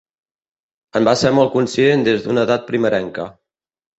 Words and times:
En 0.99 1.09
va 1.09 1.13
ser 1.23 1.33
molt 1.41 1.51
conscient 1.57 2.05
des 2.09 2.25
d'una 2.27 2.45
edat 2.49 2.65
primerenca. 2.73 3.29